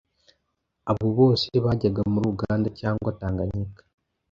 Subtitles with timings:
[0.89, 3.81] Abo bose bajyaga muri Uganda cyangwa Tanganyika